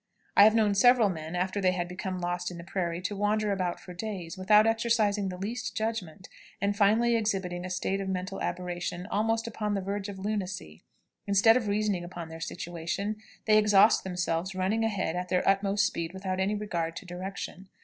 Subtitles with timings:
[0.35, 3.51] I have known several men, after they had become lost in the prairies, to wander
[3.51, 6.27] about for days without exercising the least judgment,
[6.59, 10.83] and finally exhibiting a state of mental aberration almost upon the verge of lunacy.
[11.27, 15.85] Instead of reasoning upon their situation, they exhaust themselves running a head at their utmost
[15.85, 17.69] speed without any regard to direction.